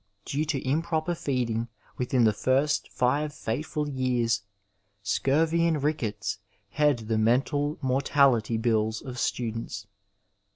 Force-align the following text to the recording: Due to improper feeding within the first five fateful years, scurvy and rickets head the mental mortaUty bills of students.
Due 0.25 0.45
to 0.45 0.67
improper 0.67 1.13
feeding 1.13 1.67
within 1.95 2.23
the 2.23 2.33
first 2.33 2.89
five 2.91 3.31
fateful 3.31 3.87
years, 3.87 4.41
scurvy 5.03 5.67
and 5.67 5.83
rickets 5.83 6.39
head 6.71 6.97
the 6.97 7.19
mental 7.19 7.75
mortaUty 7.83 8.59
bills 8.59 9.03
of 9.03 9.19
students. 9.19 9.85